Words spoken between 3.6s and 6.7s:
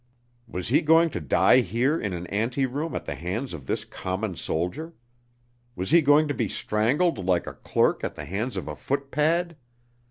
this common soldier? Was he going to be